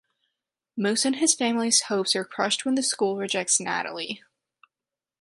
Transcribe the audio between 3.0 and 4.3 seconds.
rejects Natalie.